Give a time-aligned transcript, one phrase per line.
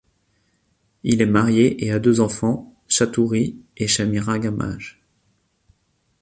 [1.03, 4.99] Il est marié et a deux enfants, Chaturi et Chamira Gamage.